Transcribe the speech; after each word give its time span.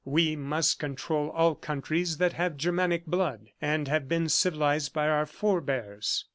We 0.03 0.35
must 0.35 0.79
control 0.79 1.29
all 1.29 1.53
countries 1.53 2.17
that 2.17 2.33
have 2.33 2.57
Germanic 2.57 3.05
blood 3.05 3.49
and 3.61 3.87
have 3.87 4.09
been 4.09 4.29
civilized 4.29 4.93
by 4.93 5.07
our 5.07 5.27
forbears." 5.27 6.25